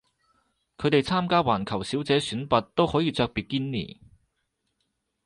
[0.79, 4.01] 佢哋參加環球小姐選拔都可以着比基尼